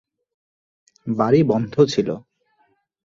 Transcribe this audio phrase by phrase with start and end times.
[1.07, 2.09] বাড়ি বন্ধ ছিল।